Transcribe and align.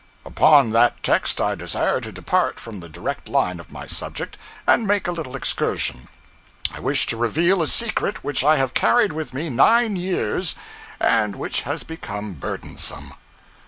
Upon 0.25 0.71
that 0.71 1.03
text 1.03 1.39
I 1.39 1.53
desire 1.53 2.01
to 2.01 2.11
depart 2.11 2.59
from 2.59 2.79
the 2.79 2.89
direct 2.89 3.29
line 3.29 3.59
of 3.59 3.71
my 3.71 3.85
subject, 3.85 4.35
and 4.65 4.87
make 4.87 5.05
a 5.05 5.11
little 5.11 5.35
excursion. 5.35 6.07
I 6.71 6.79
wish 6.79 7.05
to 7.05 7.17
reveal 7.17 7.61
a 7.61 7.67
secret 7.67 8.23
which 8.23 8.43
I 8.43 8.57
have 8.57 8.73
carried 8.73 9.13
with 9.13 9.31
me 9.31 9.51
nine 9.51 9.95
years, 9.95 10.55
and 10.99 11.35
which 11.35 11.61
has 11.69 11.83
become 11.83 12.33
burdensome. 12.33 13.13